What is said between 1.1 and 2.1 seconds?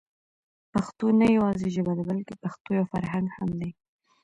نه يوازې ژبه ده